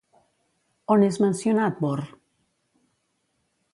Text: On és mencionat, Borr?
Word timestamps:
On 0.95 1.03
és 1.07 1.19
mencionat, 1.25 1.77
Borr? 1.85 2.09